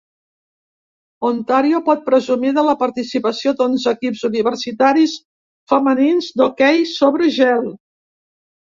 Ontario 1.29 1.81
pot 1.89 2.01
presumir 2.07 2.55
de 2.59 2.63
la 2.69 2.75
participació 2.81 3.55
d'onze 3.61 3.95
equips 3.99 4.27
universitaris 4.33 5.17
femenins 5.75 6.35
d'hoquei 6.43 6.85
sobre 6.99 7.35
gel. 7.41 7.75